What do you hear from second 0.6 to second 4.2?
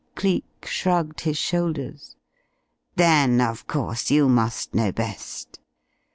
shrugged his shoulders. "Then, of course,